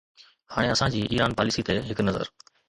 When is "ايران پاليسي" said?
1.09-1.65